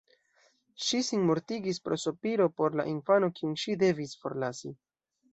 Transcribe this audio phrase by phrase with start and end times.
[0.83, 4.73] Ŝi sinmortigis pro sopiro por la infano kiun ŝi devis forlasi.